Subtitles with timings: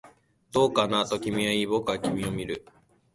[0.51, 2.65] どうかな、と君は言い、僕は君を見る